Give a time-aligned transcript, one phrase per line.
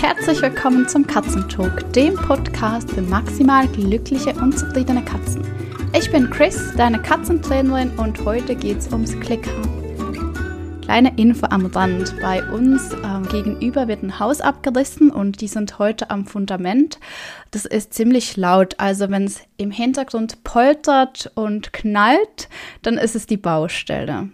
[0.00, 5.46] Herzlich willkommen zum Katzentalk, dem Podcast für maximal glückliche und zufriedene Katzen.
[5.94, 10.80] Ich bin Chris, deine Katzentrainerin und heute geht's ums Klickern.
[10.80, 12.18] Kleine Info am Rand.
[12.22, 16.98] Bei uns ähm, gegenüber wird ein Haus abgerissen und die sind heute am Fundament.
[17.50, 18.76] Das ist ziemlich laut.
[18.80, 22.48] Also wenn es im Hintergrund poltert und knallt,
[22.80, 24.30] dann ist es die Baustelle.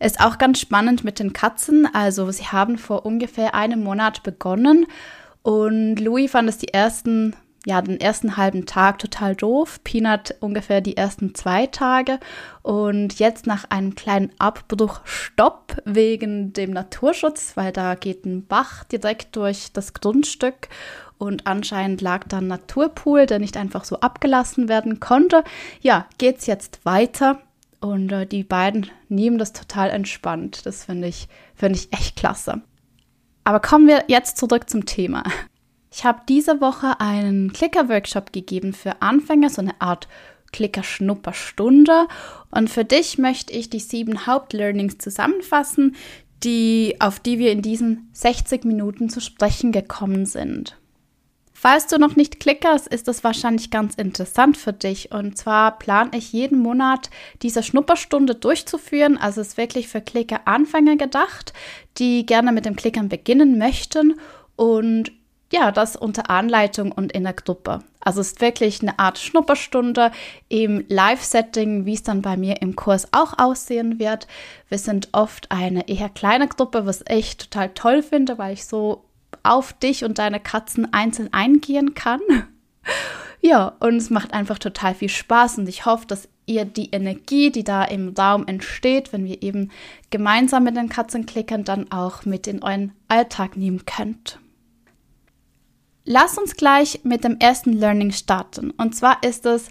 [0.00, 1.88] Ist auch ganz spannend mit den Katzen.
[1.92, 4.86] Also sie haben vor ungefähr einem Monat begonnen.
[5.42, 7.34] Und Louis fand es die ersten
[7.66, 12.18] ja, den ersten halben Tag total doof, Peanut ungefähr die ersten zwei Tage.
[12.62, 18.84] Und jetzt nach einem kleinen Abbruch Stopp wegen dem Naturschutz, weil da geht ein Bach
[18.84, 20.68] direkt durch das Grundstück.
[21.18, 25.42] Und anscheinend lag da ein Naturpool, der nicht einfach so abgelassen werden konnte.
[25.80, 27.38] Ja, geht's jetzt weiter
[27.80, 30.66] und äh, die beiden nehmen das total entspannt.
[30.66, 32.62] Das finde ich, finde ich echt klasse.
[33.44, 35.24] Aber kommen wir jetzt zurück zum Thema.
[35.90, 40.06] Ich habe diese Woche einen Clicker-Workshop gegeben für Anfänger, so eine Art
[40.52, 42.06] Clicker-Schnupperstunde.
[42.50, 45.96] Und für dich möchte ich die sieben Hauptlearnings zusammenfassen,
[46.44, 50.77] die, auf die wir in diesen 60 Minuten zu sprechen gekommen sind.
[51.60, 55.10] Falls du noch nicht klickerst, ist das wahrscheinlich ganz interessant für dich.
[55.10, 57.10] Und zwar plane ich jeden Monat
[57.42, 59.18] diese Schnupperstunde durchzuführen.
[59.18, 61.52] Also es ist wirklich für Klicker-Anfänger gedacht,
[61.98, 64.20] die gerne mit dem Klickern beginnen möchten.
[64.54, 65.10] Und
[65.52, 67.80] ja, das unter Anleitung und in der Gruppe.
[67.98, 70.12] Also ist wirklich eine Art Schnupperstunde
[70.48, 74.28] im Live-Setting, wie es dann bei mir im Kurs auch aussehen wird.
[74.68, 79.07] Wir sind oft eine eher kleine Gruppe, was ich total toll finde, weil ich so
[79.42, 82.20] auf dich und deine Katzen einzeln eingehen kann.
[83.40, 87.50] ja, und es macht einfach total viel Spaß und ich hoffe, dass ihr die Energie,
[87.50, 89.70] die da im Raum entsteht, wenn wir eben
[90.10, 94.38] gemeinsam mit den Katzen klicken, dann auch mit in euren Alltag nehmen könnt.
[96.04, 98.70] Lass uns gleich mit dem ersten Learning starten.
[98.70, 99.68] Und zwar ist es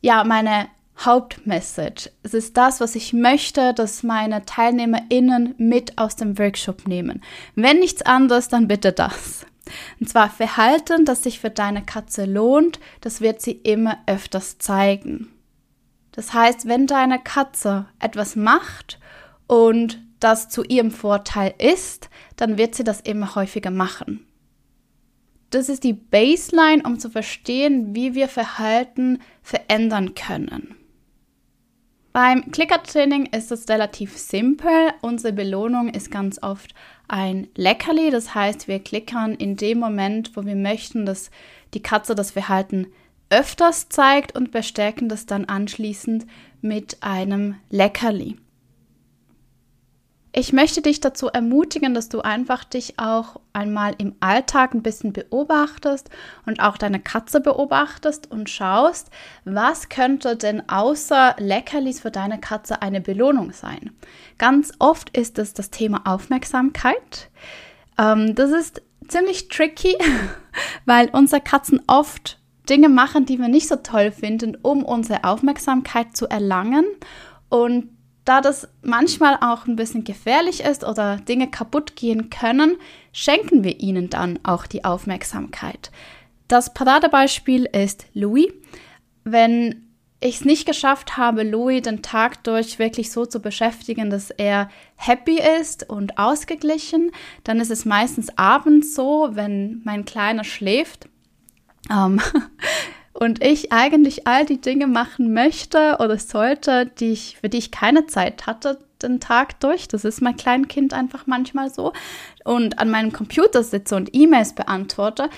[0.00, 0.66] ja meine
[1.04, 2.10] Hauptmessage.
[2.22, 7.22] Es ist das, was ich möchte, dass meine TeilnehmerInnen mit aus dem Workshop nehmen.
[7.54, 9.46] Wenn nichts anderes, dann bitte das.
[9.98, 15.28] Und zwar Verhalten, das sich für deine Katze lohnt, das wird sie immer öfters zeigen.
[16.12, 18.98] Das heißt, wenn deine Katze etwas macht
[19.46, 24.26] und das zu ihrem Vorteil ist, dann wird sie das immer häufiger machen.
[25.50, 30.76] Das ist die Baseline, um zu verstehen, wie wir Verhalten verändern können.
[32.12, 34.92] Beim Clicker-Training ist es relativ simpel.
[35.00, 36.74] Unsere Belohnung ist ganz oft
[37.06, 38.10] ein Leckerli.
[38.10, 41.30] Das heißt, wir klickern in dem Moment, wo wir möchten, dass
[41.72, 42.88] die Katze das Verhalten
[43.30, 46.26] öfters zeigt und bestärken das dann anschließend
[46.60, 48.36] mit einem Leckerli.
[50.32, 55.12] Ich möchte dich dazu ermutigen, dass du einfach dich auch einmal im Alltag ein bisschen
[55.12, 56.08] beobachtest
[56.46, 59.10] und auch deine Katze beobachtest und schaust,
[59.44, 63.90] was könnte denn außer Leckerlis für deine Katze eine Belohnung sein.
[64.38, 67.28] Ganz oft ist es das Thema Aufmerksamkeit.
[67.98, 69.96] Ähm, das ist ziemlich tricky,
[70.84, 76.16] weil unsere Katzen oft Dinge machen, die wir nicht so toll finden, um unsere Aufmerksamkeit
[76.16, 76.86] zu erlangen.
[77.48, 77.88] Und
[78.30, 82.76] da das manchmal auch ein bisschen gefährlich ist oder Dinge kaputt gehen können,
[83.12, 85.90] schenken wir ihnen dann auch die Aufmerksamkeit.
[86.46, 88.52] Das Paradebeispiel ist Louis.
[89.24, 89.88] Wenn
[90.20, 94.70] ich es nicht geschafft habe, Louis den Tag durch wirklich so zu beschäftigen, dass er
[94.94, 97.10] happy ist und ausgeglichen,
[97.42, 101.08] dann ist es meistens abends so, wenn mein Kleiner schläft.
[101.90, 102.20] Ähm,
[103.20, 107.70] und ich eigentlich all die Dinge machen möchte oder sollte, die ich, für die ich
[107.70, 109.88] keine Zeit hatte, den Tag durch.
[109.88, 111.92] Das ist mein Kleinkind einfach manchmal so.
[112.44, 115.28] Und an meinem Computer sitze und E-Mails beantworte,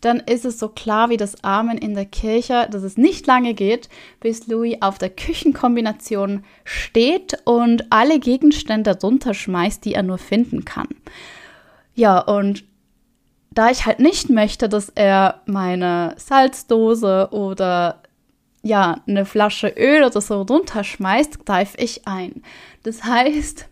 [0.00, 3.54] dann ist es so klar wie das Amen in der Kirche, dass es nicht lange
[3.54, 3.88] geht,
[4.20, 10.88] bis Louis auf der Küchenkombination steht und alle Gegenstände runterschmeißt, die er nur finden kann.
[11.94, 12.64] Ja, und
[13.54, 18.02] da ich halt nicht möchte, dass er meine Salzdose oder
[18.62, 22.42] ja, eine Flasche Öl oder so runterschmeißt, greife ich ein.
[22.82, 23.68] Das heißt,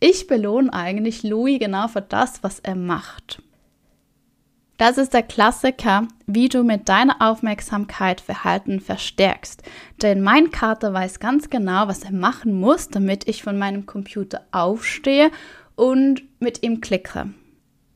[0.00, 3.42] ich belohne eigentlich Louis genau für das, was er macht.
[4.78, 9.62] Das ist der Klassiker, wie du mit deiner Aufmerksamkeit Verhalten verstärkst.
[10.00, 14.40] Denn mein Kater weiß ganz genau, was er machen muss, damit ich von meinem Computer
[14.52, 15.30] aufstehe
[15.76, 17.28] und mit ihm klicke.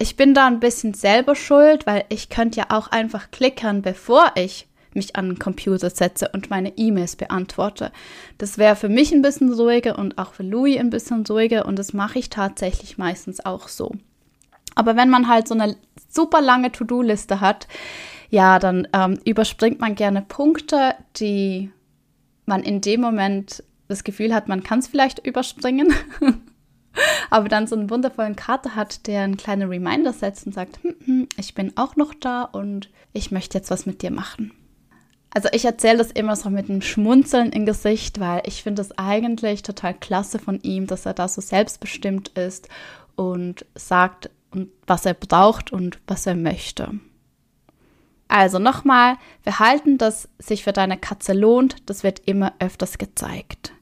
[0.05, 4.33] Ich bin da ein bisschen selber schuld, weil ich könnte ja auch einfach klickern, bevor
[4.35, 7.91] ich mich an den Computer setze und meine E-Mails beantworte.
[8.37, 11.79] Das wäre für mich ein bisschen ruhiger und auch für Louis ein bisschen ruhiger und
[11.79, 13.93] das mache ich tatsächlich meistens auch so.
[14.75, 15.75] Aber wenn man halt so eine
[16.11, 17.67] super lange To-Do-Liste hat,
[18.29, 21.71] ja, dann ähm, überspringt man gerne Punkte, die
[22.45, 25.95] man in dem Moment das Gefühl hat, man kann es vielleicht überspringen.
[27.31, 30.95] aber dann so einen wundervollen Kater hat, der einen kleinen Reminder setzt und sagt, hm,
[31.05, 34.53] hm, ich bin auch noch da und ich möchte jetzt was mit dir machen.
[35.31, 38.97] Also ich erzähle das immer so mit einem Schmunzeln im Gesicht, weil ich finde es
[38.97, 42.69] eigentlich total klasse von ihm, dass er da so selbstbestimmt ist
[43.17, 44.31] und sagt,
[44.87, 46.93] was er braucht und was er möchte.
[48.29, 53.73] Also nochmal, wir halten, dass sich für deine Katze lohnt, das wird immer öfters gezeigt.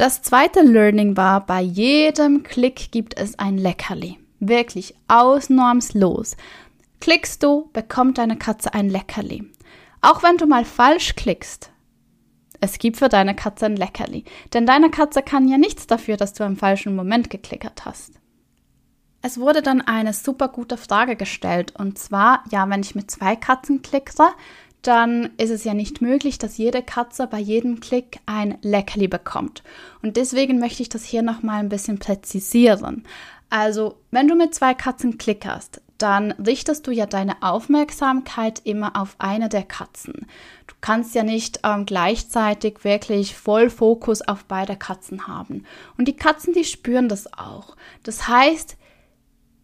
[0.00, 4.16] Das zweite Learning war, bei jedem Klick gibt es ein Leckerli.
[4.38, 6.38] Wirklich ausnahmslos.
[7.00, 9.44] Klickst du, bekommt deine Katze ein Leckerli.
[10.00, 11.70] Auch wenn du mal falsch klickst,
[12.62, 14.24] es gibt für deine Katze ein Leckerli.
[14.54, 18.14] Denn deine Katze kann ja nichts dafür, dass du im falschen Moment geklickert hast.
[19.20, 21.74] Es wurde dann eine super gute Frage gestellt.
[21.76, 24.14] Und zwar, ja, wenn ich mit zwei Katzen klicke,
[24.82, 29.62] dann ist es ja nicht möglich, dass jede Katze bei jedem Klick ein Leckerli bekommt.
[30.02, 33.04] Und deswegen möchte ich das hier nochmal ein bisschen präzisieren.
[33.50, 39.16] Also, wenn du mit zwei Katzen klickerst, dann richtest du ja deine Aufmerksamkeit immer auf
[39.18, 40.26] eine der Katzen.
[40.66, 45.64] Du kannst ja nicht ähm, gleichzeitig wirklich voll Fokus auf beide Katzen haben.
[45.98, 47.76] Und die Katzen, die spüren das auch.
[48.02, 48.78] Das heißt,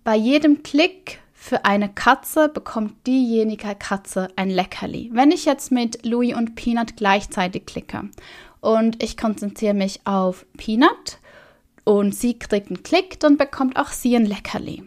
[0.05, 5.11] bei jedem Klick für eine Katze bekommt diejenige Katze ein Leckerli.
[5.13, 8.11] Wenn ich jetzt mit Louis und Peanut gleichzeitig klicke
[8.61, 11.21] und ich konzentriere mich auf Peanut
[11.85, 14.83] und sie kriegt einen Klick, dann bekommt auch sie ein Leckerli.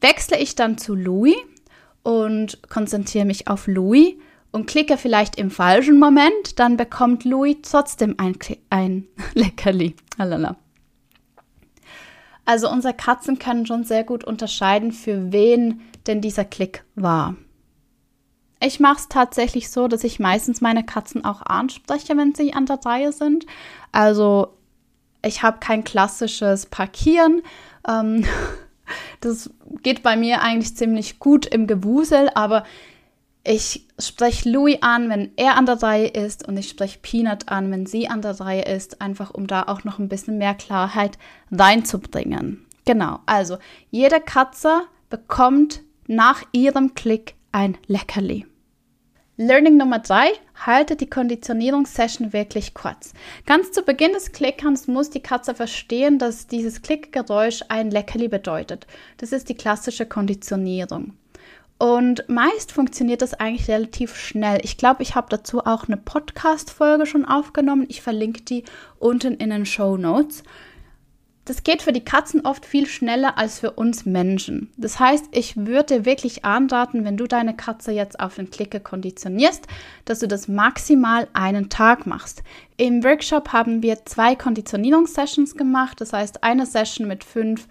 [0.00, 1.34] Wechsle ich dann zu Louis
[2.04, 4.14] und konzentriere mich auf Louis
[4.52, 8.38] und klicke vielleicht im falschen Moment, dann bekommt Louis trotzdem ein,
[8.70, 9.96] ein Leckerli.
[10.18, 10.56] Alala.
[12.44, 17.36] Also unsere Katzen können schon sehr gut unterscheiden, für wen denn dieser Klick war.
[18.60, 22.66] Ich mache es tatsächlich so, dass ich meistens meine Katzen auch anspreche, wenn sie an
[22.66, 23.46] der Reihe sind.
[23.90, 24.56] Also
[25.24, 27.42] ich habe kein klassisches Parkieren.
[27.88, 28.24] Ähm,
[29.20, 29.50] das
[29.82, 32.64] geht bei mir eigentlich ziemlich gut im Gewusel, aber
[33.44, 37.70] ich spreche Louis an, wenn er an der Reihe ist und ich spreche Peanut an,
[37.72, 41.18] wenn sie an der Reihe ist, einfach um da auch noch ein bisschen mehr Klarheit
[41.50, 42.64] reinzubringen.
[42.84, 43.58] Genau, also
[43.90, 48.46] jede Katze bekommt nach ihrem Klick ein Leckerli.
[49.36, 50.28] Learning Nummer drei:
[50.66, 53.12] halte die Konditionierungssession wirklich kurz.
[53.46, 58.86] Ganz zu Beginn des Klickerns muss die Katze verstehen, dass dieses Klickgeräusch ein Leckerli bedeutet.
[59.16, 61.14] Das ist die klassische Konditionierung.
[61.82, 64.60] Und meist funktioniert das eigentlich relativ schnell.
[64.62, 67.86] Ich glaube, ich habe dazu auch eine Podcast-Folge schon aufgenommen.
[67.88, 68.62] Ich verlinke die
[69.00, 70.44] unten in den Show Notes.
[71.44, 74.70] Das geht für die Katzen oft viel schneller als für uns Menschen.
[74.76, 79.66] Das heißt, ich würde wirklich anraten, wenn du deine Katze jetzt auf den Klicker konditionierst,
[80.04, 82.44] dass du das maximal einen Tag machst.
[82.76, 86.00] Im Workshop haben wir zwei Konditionierungssessions gemacht.
[86.00, 87.66] Das heißt, eine Session mit fünf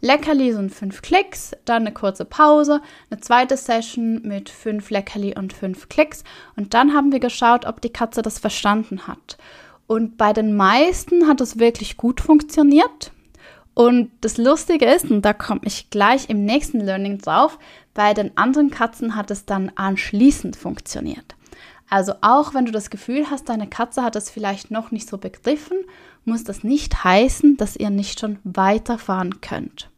[0.00, 5.52] Leckerli und fünf Klicks, dann eine kurze Pause, eine zweite Session mit fünf Leckerli und
[5.52, 6.24] fünf Klicks
[6.56, 9.38] und dann haben wir geschaut, ob die Katze das verstanden hat.
[9.86, 13.12] Und bei den meisten hat es wirklich gut funktioniert.
[13.74, 17.58] Und das Lustige ist, und da komme ich gleich im nächsten Learning drauf,
[17.94, 21.36] bei den anderen Katzen hat es dann anschließend funktioniert.
[21.88, 25.18] Also auch wenn du das Gefühl hast, deine Katze hat es vielleicht noch nicht so
[25.18, 25.78] begriffen,
[26.24, 29.90] muss das nicht heißen, dass ihr nicht schon weiterfahren könnt.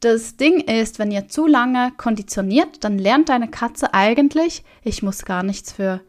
[0.00, 5.24] Das Ding ist, wenn ihr zu lange konditioniert, dann lernt deine Katze eigentlich, ich muss
[5.24, 6.02] gar nichts für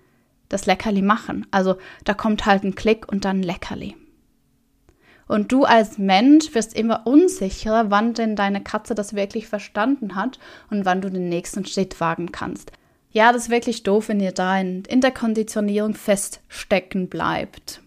[0.49, 1.47] das Leckerli machen.
[1.51, 3.95] Also da kommt halt ein Klick und dann ein Leckerli.
[5.27, 10.39] Und du als Mensch wirst immer unsicherer, wann denn deine Katze das wirklich verstanden hat
[10.69, 12.71] und wann du den nächsten Schritt wagen kannst.
[13.15, 17.79] Ja, das ist wirklich doof, wenn ihr da in, in der Konditionierung feststecken bleibt.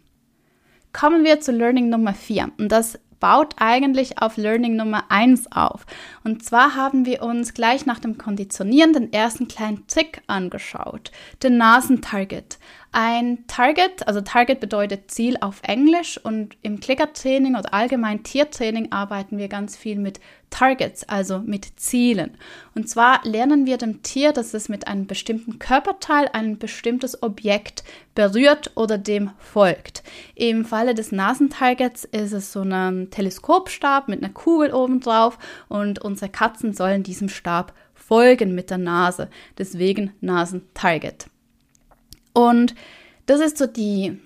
[0.94, 5.84] Kommen wir zu Learning Nummer 4 und das baut eigentlich auf Learning Nummer 1 auf.
[6.24, 11.58] Und zwar haben wir uns gleich nach dem Konditionieren den ersten kleinen Trick angeschaut, den
[11.58, 12.58] Nasentarget.
[12.92, 19.36] Ein Target, also Target bedeutet Ziel auf Englisch und im Klickertraining oder allgemein Tiertraining arbeiten
[19.36, 20.20] wir ganz viel mit
[20.50, 22.36] Targets, also mit Zielen.
[22.74, 27.84] Und zwar lernen wir dem Tier, dass es mit einem bestimmten Körperteil ein bestimmtes Objekt
[28.14, 30.02] berührt oder dem folgt.
[30.34, 35.38] Im Falle des Nasentargets ist es so ein Teleskopstab mit einer Kugel oben drauf
[35.68, 39.28] und unsere Katzen sollen diesem Stab folgen mit der Nase.
[39.58, 41.26] Deswegen Nasentarget.
[42.32, 42.74] Und
[43.26, 44.18] das ist so die,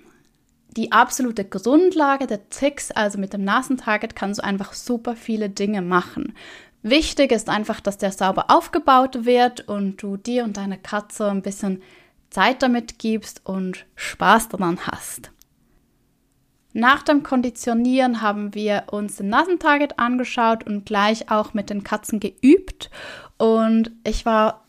[0.77, 5.83] die absolute Grundlage der Tricks, also mit dem Nasentarget kannst du einfach super viele Dinge
[5.83, 6.35] machen.
[6.83, 11.43] Wichtig ist einfach, dass der sauber aufgebaut wird und du dir und deiner Katze ein
[11.43, 11.83] bisschen
[12.31, 15.31] Zeit damit gibst und Spaß daran hast.
[16.73, 22.19] Nach dem Konditionieren haben wir uns den Nasentarget angeschaut und gleich auch mit den Katzen
[22.19, 22.91] geübt.
[23.37, 24.65] Und ich war,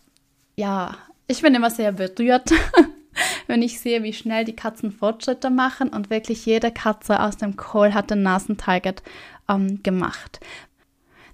[0.55, 2.51] ja, ich bin immer sehr berührt,
[3.47, 5.89] wenn ich sehe, wie schnell die Katzen Fortschritte machen.
[5.89, 9.03] Und wirklich jede Katze aus dem Call hat den Nasentarget
[9.49, 10.39] ähm, gemacht.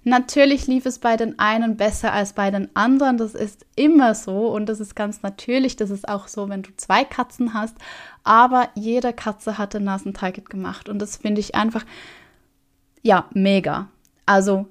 [0.02, 3.18] Natürlich lief es bei den einen besser als bei den anderen.
[3.18, 5.76] Das ist immer so und das ist ganz natürlich.
[5.76, 7.76] Das ist auch so, wenn du zwei Katzen hast.
[8.24, 11.84] Aber jede Katze hatte Nasentarget gemacht und das finde ich einfach,
[13.02, 13.88] ja, mega.
[14.24, 14.68] Also,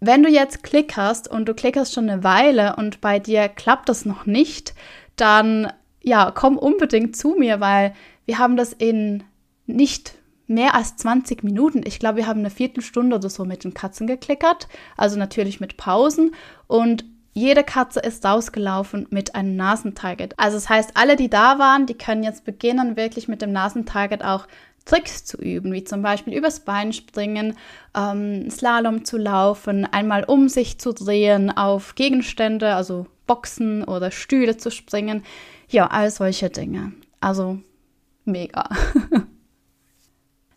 [0.00, 3.88] wenn du jetzt Klick hast und du klickerst schon eine Weile und bei dir klappt
[3.88, 4.74] das noch nicht,
[5.16, 7.94] dann ja, komm unbedingt zu mir, weil
[8.26, 9.24] wir haben das in
[9.66, 10.14] nicht
[10.46, 11.82] mehr als 20 Minuten.
[11.84, 15.76] Ich glaube, wir haben eine Viertelstunde oder so mit den Katzen geklickert, also natürlich mit
[15.76, 16.34] Pausen
[16.66, 20.34] und jede Katze ist rausgelaufen mit einem Nasentarget.
[20.38, 24.24] Also das heißt, alle, die da waren, die können jetzt beginnen, wirklich mit dem Nasentarget
[24.24, 24.48] auch
[24.84, 27.56] Tricks zu üben, wie zum Beispiel übers Bein springen,
[27.94, 34.56] ähm, Slalom zu laufen, einmal um sich zu drehen, auf Gegenstände, also Boxen oder Stühle
[34.56, 35.22] zu springen.
[35.68, 36.92] Ja, all solche Dinge.
[37.20, 37.58] Also
[38.24, 38.68] mega.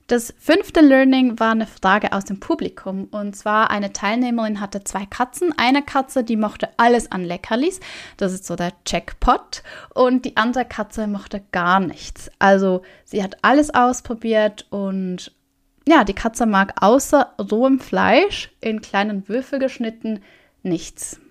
[0.07, 3.05] Das fünfte Learning war eine Frage aus dem Publikum.
[3.11, 5.53] Und zwar eine Teilnehmerin hatte zwei Katzen.
[5.55, 7.79] Eine Katze, die mochte alles an Leckerlis.
[8.17, 9.63] Das ist so der Jackpot.
[9.95, 12.29] Und die andere Katze mochte gar nichts.
[12.39, 15.31] Also sie hat alles ausprobiert und
[15.87, 20.21] ja, die Katze mag außer rohem Fleisch in kleinen Würfel geschnitten
[20.61, 21.21] nichts.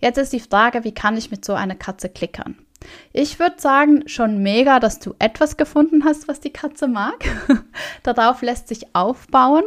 [0.00, 2.56] Jetzt ist die Frage, wie kann ich mit so einer Katze klickern?
[3.12, 7.24] Ich würde sagen, schon mega, dass du etwas gefunden hast, was die Katze mag.
[8.02, 9.64] Darauf lässt sich aufbauen.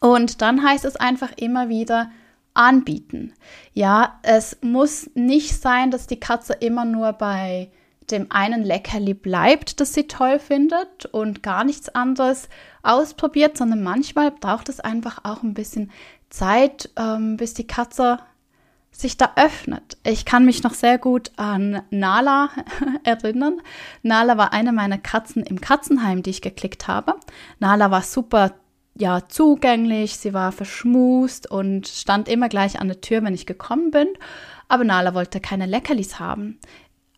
[0.00, 2.10] Und dann heißt es einfach immer wieder
[2.52, 3.32] anbieten.
[3.72, 7.70] Ja, es muss nicht sein, dass die Katze immer nur bei
[8.10, 12.48] dem einen Leckerli bleibt, das sie toll findet und gar nichts anderes
[12.82, 15.90] ausprobiert, sondern manchmal braucht es einfach auch ein bisschen
[16.28, 18.18] Zeit, ähm, bis die Katze
[18.94, 19.98] sich da öffnet.
[20.04, 22.50] Ich kann mich noch sehr gut an Nala
[23.04, 23.60] erinnern.
[24.02, 27.14] Nala war eine meiner Katzen im Katzenheim, die ich geklickt habe.
[27.58, 28.54] Nala war super
[28.96, 33.90] ja, zugänglich, sie war verschmust und stand immer gleich an der Tür, wenn ich gekommen
[33.90, 34.06] bin.
[34.68, 36.60] Aber Nala wollte keine Leckerlis haben.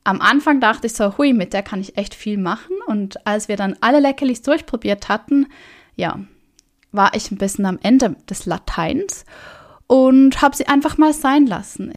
[0.02, 2.76] Am Anfang dachte ich so, hui, mit der kann ich echt viel machen.
[2.86, 5.48] Und als wir dann alle Leckerlis durchprobiert hatten,
[5.96, 6.18] ja,
[6.92, 9.26] war ich ein bisschen am Ende des Lateins
[9.86, 11.92] und habe sie einfach mal sein lassen.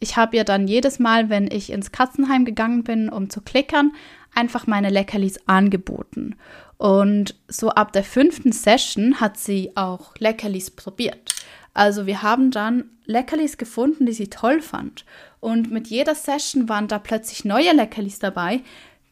[0.00, 3.92] Ich habe ihr dann jedes Mal, wenn ich ins Katzenheim gegangen bin, um zu klickern,
[4.34, 6.36] einfach meine Leckerlis angeboten.
[6.76, 11.34] Und so ab der fünften Session hat sie auch Leckerlis probiert.
[11.74, 15.04] Also wir haben dann Leckerlis gefunden, die sie toll fand.
[15.40, 18.62] Und mit jeder Session waren da plötzlich neue Leckerlis dabei,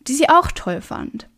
[0.00, 1.28] die sie auch toll fand.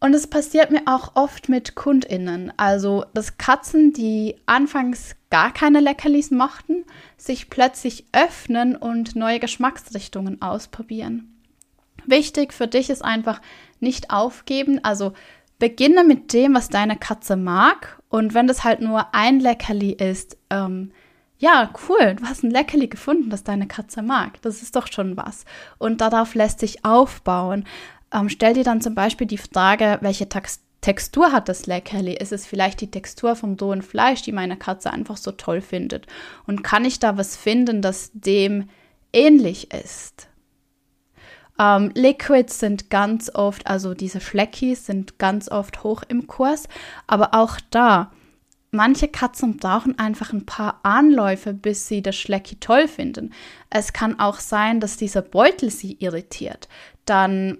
[0.00, 2.52] Und es passiert mir auch oft mit KundInnen.
[2.56, 6.84] Also, dass Katzen, die anfangs gar keine Leckerlis mochten,
[7.16, 11.34] sich plötzlich öffnen und neue Geschmacksrichtungen ausprobieren.
[12.06, 13.42] Wichtig für dich ist einfach
[13.80, 14.82] nicht aufgeben.
[14.84, 15.14] Also,
[15.58, 18.00] beginne mit dem, was deine Katze mag.
[18.08, 20.92] Und wenn das halt nur ein Leckerli ist, ähm,
[21.40, 24.42] ja, cool, du hast ein Leckerli gefunden, das deine Katze mag.
[24.42, 25.44] Das ist doch schon was.
[25.78, 27.64] Und darauf lässt sich aufbauen.
[28.12, 32.14] Ähm, stell dir dann zum Beispiel die Frage, welche Tax Textur hat das Leckerli?
[32.14, 36.06] Ist es vielleicht die Textur vom rohen Fleisch, die meine Katze einfach so toll findet?
[36.46, 38.68] Und kann ich da was finden, das dem
[39.12, 40.28] ähnlich ist?
[41.58, 46.68] Ähm, Liquids sind ganz oft, also diese Schleckis sind ganz oft hoch im Kurs,
[47.08, 48.12] aber auch da,
[48.70, 53.32] manche Katzen brauchen einfach ein paar Anläufe, bis sie das Schlecki toll finden.
[53.70, 56.68] Es kann auch sein, dass dieser Beutel sie irritiert.
[57.04, 57.58] Dann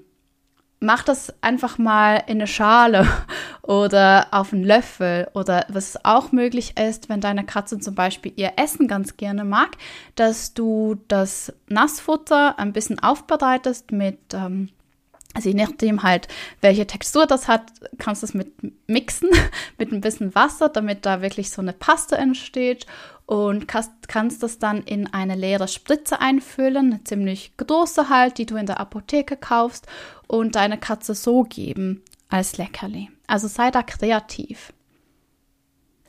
[0.80, 3.06] mach das einfach mal in eine Schale
[3.62, 8.52] oder auf einen Löffel oder was auch möglich ist, wenn deine Katze zum Beispiel ihr
[8.56, 9.76] Essen ganz gerne mag,
[10.14, 14.70] dass du das Nassfutter ein bisschen aufbereitest mit ähm,
[15.38, 16.26] also je nachdem halt,
[16.62, 18.54] welche Textur das hat, kannst du es mit
[18.88, 19.30] mixen
[19.78, 22.86] mit ein bisschen Wasser, damit da wirklich so eine Paste entsteht
[23.24, 28.46] und kannst, kannst das dann in eine leere Spritze einfüllen, eine ziemlich große halt, die
[28.46, 29.86] du in der Apotheke kaufst
[30.26, 33.08] und deine Katze so geben als Leckerli.
[33.28, 34.72] Also sei da kreativ.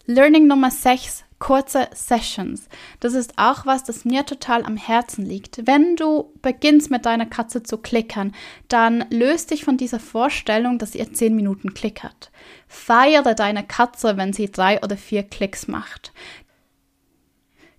[0.08, 2.68] Learning Nummer 6, kurze Sessions.
[3.00, 5.66] Das ist auch was, das mir total am Herzen liegt.
[5.66, 8.34] Wenn du beginnst mit deiner Katze zu klickern,
[8.68, 12.32] dann löst dich von dieser Vorstellung, dass ihr zehn Minuten klickert.
[12.68, 16.14] Feiere deine Katze, wenn sie drei oder vier Klicks macht.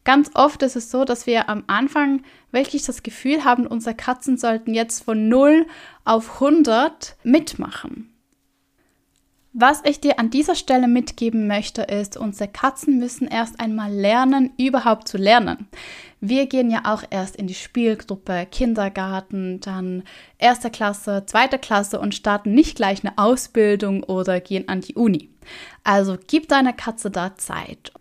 [0.04, 4.38] Ganz oft ist es so, dass wir am Anfang wirklich das Gefühl haben, unsere Katzen
[4.38, 5.66] sollten jetzt von 0
[6.04, 8.10] auf 100 mitmachen.
[9.52, 14.52] Was ich dir an dieser Stelle mitgeben möchte, ist, unsere Katzen müssen erst einmal lernen,
[14.56, 15.66] überhaupt zu lernen.
[16.20, 20.04] Wir gehen ja auch erst in die Spielgruppe, Kindergarten, dann
[20.38, 25.30] erste Klasse, zweite Klasse und starten nicht gleich eine Ausbildung oder gehen an die Uni.
[25.82, 27.92] Also gib deiner Katze da Zeit.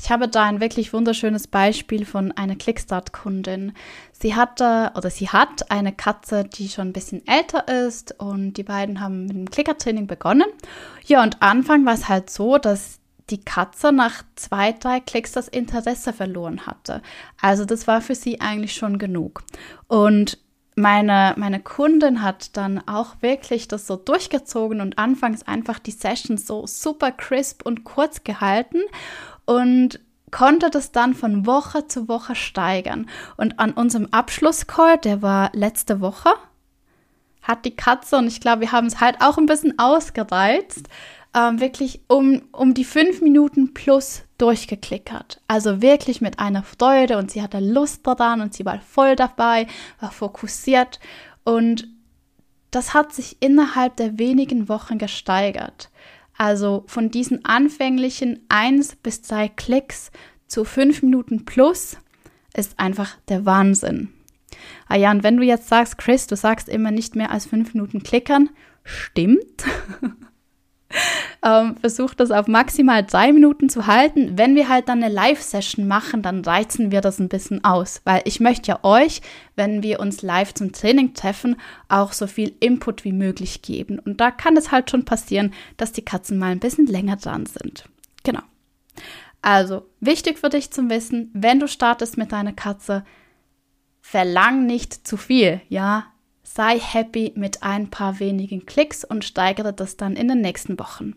[0.00, 3.72] Ich habe da ein wirklich wunderschönes Beispiel von einer Clickstart-Kundin.
[4.12, 8.62] Sie hatte oder sie hat eine Katze, die schon ein bisschen älter ist und die
[8.62, 10.46] beiden haben mit dem Klickertraining begonnen.
[11.06, 13.00] Ja, und Anfang war es halt so, dass
[13.30, 17.02] die Katze nach zwei, drei Klicks das Interesse verloren hatte.
[17.40, 19.42] Also das war für sie eigentlich schon genug.
[19.88, 20.38] Und
[20.76, 26.46] meine, meine Kundin hat dann auch wirklich das so durchgezogen und anfangs einfach die Sessions
[26.46, 28.78] so super crisp und kurz gehalten
[29.48, 29.98] und
[30.30, 33.08] konnte das dann von Woche zu Woche steigern.
[33.38, 36.28] Und an unserem Abschlusscall, der war letzte Woche,
[37.40, 40.88] hat die Katze, und ich glaube, wir haben es halt auch ein bisschen ausgereizt,
[41.34, 45.40] ähm, wirklich um, um die fünf Minuten plus durchgeklickert.
[45.48, 49.66] Also wirklich mit einer Freude und sie hatte Lust daran und sie war voll dabei,
[49.98, 51.00] war fokussiert
[51.44, 51.88] und
[52.70, 55.88] das hat sich innerhalb der wenigen Wochen gesteigert.
[56.38, 60.12] Also von diesen anfänglichen 1 bis 2 Klicks
[60.46, 61.98] zu 5 Minuten plus
[62.54, 64.10] ist einfach der Wahnsinn.
[64.86, 67.74] Ah ja, und wenn du jetzt sagst, Chris, du sagst immer nicht mehr als 5
[67.74, 68.50] Minuten klickern,
[68.84, 69.64] stimmt.
[71.44, 74.36] ähm, versuch das auf maximal drei Minuten zu halten.
[74.36, 78.22] Wenn wir halt dann eine Live-Session machen, dann reizen wir das ein bisschen aus, weil
[78.24, 79.22] ich möchte ja euch,
[79.54, 81.56] wenn wir uns live zum Training treffen,
[81.88, 83.98] auch so viel Input wie möglich geben.
[83.98, 87.46] Und da kann es halt schon passieren, dass die Katzen mal ein bisschen länger dran
[87.46, 87.84] sind.
[88.24, 88.42] Genau.
[89.40, 93.04] Also, wichtig für dich zum Wissen, wenn du startest mit deiner Katze,
[94.00, 96.06] verlang nicht zu viel, ja?
[96.42, 101.14] Sei happy mit ein paar wenigen Klicks und steigere das dann in den nächsten Wochen.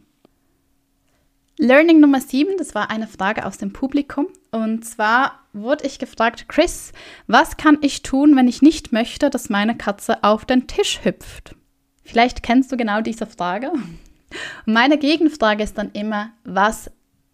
[1.64, 4.26] Learning Nummer 7, das war eine Frage aus dem Publikum.
[4.50, 6.92] Und zwar wurde ich gefragt, Chris,
[7.28, 11.56] was kann ich tun, wenn ich nicht möchte, dass meine Katze auf den Tisch hüpft?
[12.04, 13.70] Vielleicht kennst du genau diese Frage.
[13.70, 16.90] Und meine Gegenfrage ist dann immer, was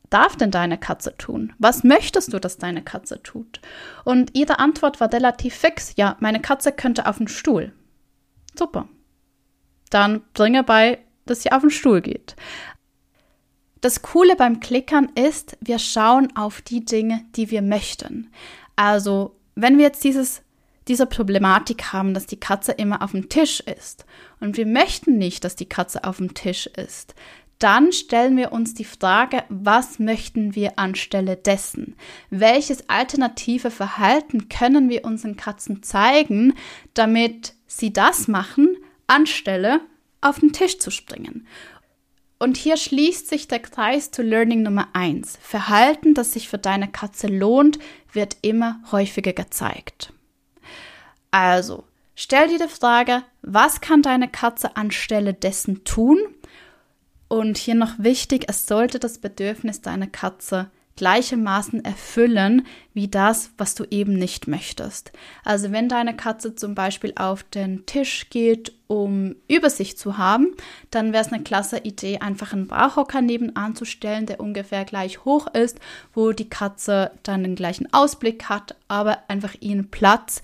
[0.10, 1.54] darf denn deine Katze tun?
[1.58, 3.62] Was möchtest du, dass deine Katze tut?
[4.04, 5.94] Und ihre Antwort war relativ fix.
[5.96, 7.72] Ja, meine Katze könnte auf den Stuhl.
[8.60, 8.90] Super.
[9.90, 12.36] Dann bringe bei, dass sie auf den Stuhl geht.
[13.82, 18.32] Das Coole beim Klickern ist, wir schauen auf die Dinge, die wir möchten.
[18.76, 20.42] Also, wenn wir jetzt dieses,
[20.88, 24.06] diese Problematik haben, dass die Katze immer auf dem Tisch ist
[24.40, 27.14] und wir möchten nicht, dass die Katze auf dem Tisch ist,
[27.60, 31.96] dann stellen wir uns die Frage, was möchten wir anstelle dessen?
[32.30, 36.54] Welches alternative Verhalten können wir unseren Katzen zeigen,
[36.94, 39.82] damit sie das machen, anstelle
[40.22, 41.48] auf den Tisch zu springen?
[42.40, 45.40] Und hier schließt sich der Kreis zu Learning Nummer 1.
[45.42, 47.80] Verhalten, das sich für deine Katze lohnt,
[48.14, 50.14] wird immer häufiger gezeigt.
[51.32, 51.84] Also,
[52.16, 56.20] stell dir die Frage, was kann deine Katze anstelle dessen tun?
[57.28, 63.76] Und hier noch wichtig, es sollte das Bedürfnis deiner Katze gleichermaßen erfüllen wie das, was
[63.76, 65.12] du eben nicht möchtest.
[65.46, 70.56] Also wenn deine Katze zum Beispiel auf den Tisch geht, um Übersicht zu haben,
[70.92, 75.24] dann wäre es eine klasse Idee, einfach einen Barhocker nebenan zu stellen, der ungefähr gleich
[75.24, 75.80] hoch ist,
[76.14, 80.42] wo die Katze dann den gleichen Ausblick hat, aber einfach ihren Platz,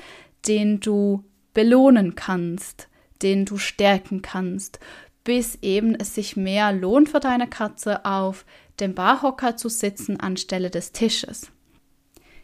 [0.47, 2.87] den du belohnen kannst,
[3.21, 4.79] den du stärken kannst
[5.23, 8.45] bis eben es sich mehr lohnt für deine Katze auf
[8.79, 11.51] dem Barhocker zu sitzen anstelle des Tisches.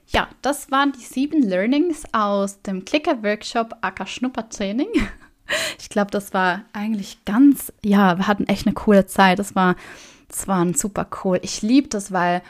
[0.08, 4.90] Ja, das waren die sieben Learnings aus dem Clicker-Workshop Acker Schnuppertraining.
[5.80, 9.40] Ich glaube, das war eigentlich ganz, ja, wir hatten echt eine coole Zeit.
[9.40, 9.76] Das war,
[10.28, 11.40] das war super cool.
[11.42, 12.44] Ich liebe das, weil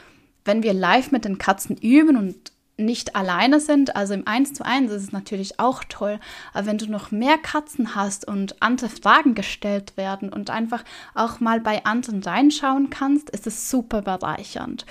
[0.44, 4.64] wenn wir live mit den Katzen üben und nicht alleine sind, also im 1 zu
[4.64, 6.18] 1 ist es natürlich auch toll,
[6.52, 11.40] aber wenn du noch mehr Katzen hast und andere Fragen gestellt werden und einfach auch
[11.40, 14.86] mal bei anderen reinschauen kannst, ist es super bereichernd.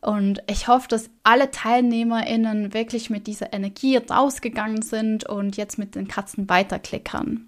[0.00, 5.96] Und ich hoffe, dass alle TeilnehmerInnen wirklich mit dieser Energie rausgegangen sind und jetzt mit
[5.96, 7.46] den Katzen weiterklickern.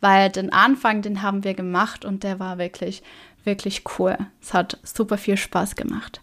[0.00, 3.04] Weil den Anfang, den haben wir gemacht und der war wirklich
[3.44, 4.16] wirklich cool.
[4.40, 6.20] Es hat super viel Spaß gemacht.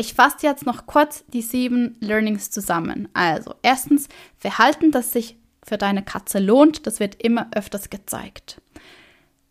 [0.00, 3.10] Ich fasse jetzt noch kurz die sieben Learnings zusammen.
[3.12, 4.08] Also, erstens,
[4.38, 8.62] Verhalten, das sich für deine Katze lohnt, das wird immer öfters gezeigt.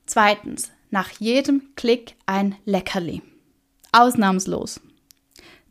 [0.07, 3.21] Zweitens, nach jedem Klick ein Leckerli.
[3.91, 4.81] Ausnahmslos.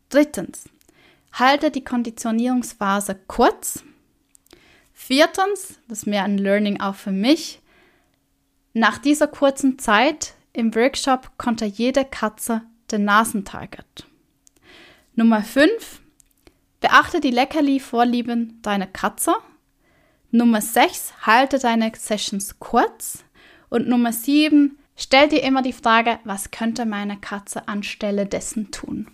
[0.07, 0.69] Drittens,
[1.33, 3.83] halte die Konditionierungsphase kurz.
[4.93, 7.59] Viertens, das ist mehr ein Learning auch für mich,
[8.71, 12.61] nach dieser kurzen Zeit im Workshop konnte jede Katze
[12.91, 14.05] den Nasentarget.
[15.19, 15.99] Nummer 5.
[16.79, 19.33] Beachte die Leckerli-Vorlieben deiner Katze.
[20.31, 21.11] Nummer 6.
[21.23, 23.25] Halte deine Sessions kurz.
[23.67, 24.77] Und Nummer 7.
[24.95, 29.11] Stell dir immer die Frage, was könnte meine Katze anstelle dessen tun?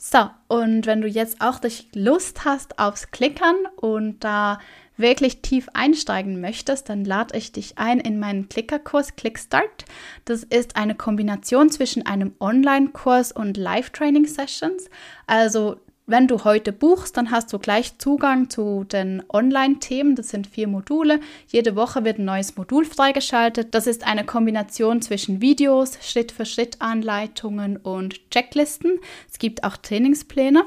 [0.00, 4.60] So, und wenn du jetzt auch dich Lust hast aufs Klickern und da
[4.96, 9.86] wirklich tief einsteigen möchtest, dann lade ich dich ein in meinen Klickerkurs Clickstart.
[10.24, 14.88] Das ist eine Kombination zwischen einem Online-Kurs und Live-Training-Sessions.
[15.26, 20.16] Also wenn du heute buchst, dann hast du gleich Zugang zu den Online-Themen.
[20.16, 21.20] Das sind vier Module.
[21.48, 23.74] Jede Woche wird ein neues Modul freigeschaltet.
[23.74, 28.98] Das ist eine Kombination zwischen Videos, Schritt-für-Schritt-Anleitungen und Checklisten.
[29.30, 30.64] Es gibt auch Trainingspläne.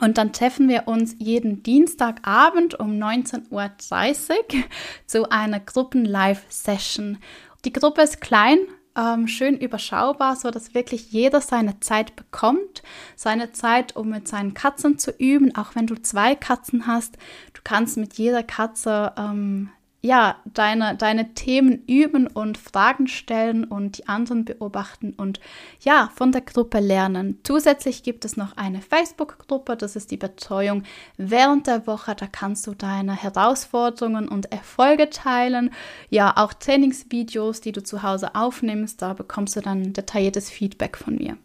[0.00, 4.64] Und dann treffen wir uns jeden Dienstagabend um 19.30 Uhr
[5.06, 7.18] zu einer Gruppen-Live-Session.
[7.64, 8.58] Die Gruppe ist klein,
[8.96, 12.82] ähm, schön überschaubar, so dass wirklich jeder seine Zeit bekommt.
[13.16, 17.16] Seine Zeit, um mit seinen Katzen zu üben, auch wenn du zwei Katzen hast.
[17.54, 19.70] Du kannst mit jeder Katze ähm,
[20.04, 25.38] ja, deine, deine Themen üben und Fragen stellen und die anderen beobachten und
[25.80, 27.38] ja, von der Gruppe lernen.
[27.44, 30.82] Zusätzlich gibt es noch eine Facebook-Gruppe, das ist die Betreuung
[31.16, 32.16] während der Woche.
[32.16, 35.70] Da kannst du deine Herausforderungen und Erfolge teilen.
[36.10, 41.14] Ja, auch Trainingsvideos, die du zu Hause aufnimmst, da bekommst du dann detailliertes Feedback von
[41.14, 41.36] mir.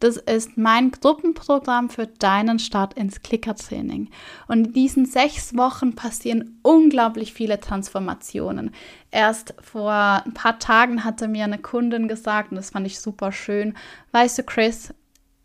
[0.00, 4.10] Das ist mein Gruppenprogramm für deinen Start ins Klickertraining.
[4.46, 8.70] Und in diesen sechs Wochen passieren unglaublich viele Transformationen.
[9.10, 13.32] Erst vor ein paar Tagen hatte mir eine Kundin gesagt, und das fand ich super
[13.32, 13.74] schön,
[14.12, 14.94] weißt du, Chris,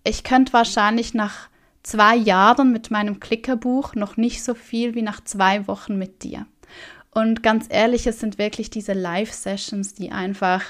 [0.04, 1.50] ich könnte wahrscheinlich nach
[1.82, 6.46] zwei Jahren mit meinem Klickerbuch noch nicht so viel wie nach zwei Wochen mit dir.
[7.12, 10.64] Und ganz ehrlich, es sind wirklich diese Live-Sessions, die einfach,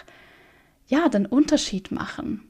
[0.87, 2.47] ja, den Unterschied machen.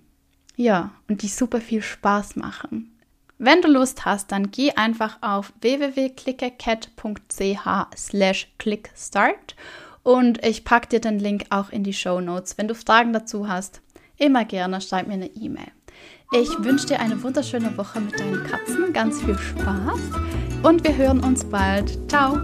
[0.55, 2.91] Ja, und die super viel Spaß machen.
[3.39, 9.55] Wenn du Lust hast, dann geh einfach auf www.clickercat.ch clickstart
[10.03, 12.57] und ich packe dir den Link auch in die Show Notes.
[12.57, 13.81] Wenn du Fragen dazu hast,
[14.17, 15.71] immer gerne schreib mir eine E-Mail.
[16.31, 19.99] Ich wünsche dir eine wunderschöne Woche mit deinen Katzen, ganz viel Spaß
[20.63, 22.09] und wir hören uns bald.
[22.09, 22.39] Ciao!